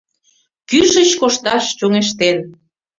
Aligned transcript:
—Кӱшыч 0.69 1.09
кошташ 1.19 1.63
чоҥештен 1.77 2.37